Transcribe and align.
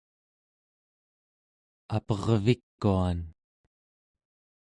apervikuan 1.97 3.17